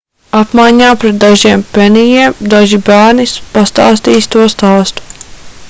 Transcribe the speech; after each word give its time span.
apmaiņā 0.37 0.87
pret 1.01 1.19
dažiem 1.23 1.65
penijiem 1.75 2.33
daži 2.55 2.79
bērni 2.89 3.27
pastāstīs 3.59 4.31
to 4.37 4.49
stāstu 4.55 5.09